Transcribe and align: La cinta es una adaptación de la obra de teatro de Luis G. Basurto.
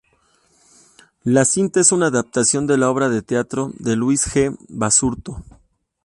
La 1.23 1.45
cinta 1.45 1.79
es 1.79 1.91
una 1.91 2.07
adaptación 2.07 2.65
de 2.65 2.75
la 2.75 2.89
obra 2.89 3.07
de 3.07 3.21
teatro 3.21 3.71
de 3.77 3.95
Luis 3.95 4.25
G. 4.33 4.57
Basurto. 4.67 5.43